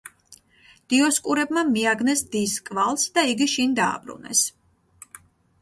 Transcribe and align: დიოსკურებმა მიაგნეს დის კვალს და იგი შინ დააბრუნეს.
დიოსკურებმა 0.93 1.63
მიაგნეს 1.75 2.23
დის 2.37 2.57
კვალს 2.71 3.05
და 3.19 3.27
იგი 3.35 3.49
შინ 3.55 3.77
დააბრუნეს. 3.81 4.43